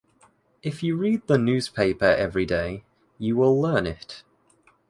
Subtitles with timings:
[0.63, 2.83] If you read the newspaper every day,
[3.19, 4.23] you will learn it.